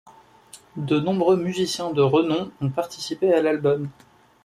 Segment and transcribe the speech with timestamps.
[0.77, 3.87] De nombreux musiciens de renom ont participé à l'album.